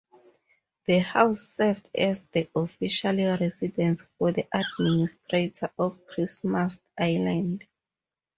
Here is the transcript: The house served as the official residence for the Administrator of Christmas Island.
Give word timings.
The 0.85 0.97
house 0.97 1.41
served 1.41 1.87
as 1.95 2.23
the 2.23 2.49
official 2.55 3.13
residence 3.15 4.03
for 4.17 4.31
the 4.31 4.47
Administrator 4.51 5.69
of 5.77 6.07
Christmas 6.07 6.79
Island. 6.97 7.67